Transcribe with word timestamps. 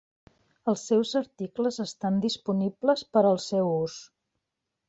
Els 0.71 0.85
seus 0.91 1.11
articles 1.19 1.77
estan 1.85 2.19
disponibles 2.25 3.07
per 3.17 3.25
al 3.35 3.41
seu 3.49 3.71
ús. 3.77 4.03